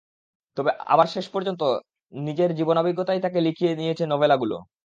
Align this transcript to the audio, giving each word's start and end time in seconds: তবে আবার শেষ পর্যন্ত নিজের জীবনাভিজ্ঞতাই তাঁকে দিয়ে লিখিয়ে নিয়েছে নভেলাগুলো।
তবে 0.57 0.71
আবার 0.87 1.07
শেষ 1.07 1.25
পর্যন্ত 1.33 1.61
নিজের 2.13 2.49
জীবনাভিজ্ঞতাই 2.55 3.19
তাঁকে 3.21 3.35
দিয়ে 3.35 3.47
লিখিয়ে 3.47 3.77
নিয়েছে 3.79 4.03
নভেলাগুলো। 4.07 4.55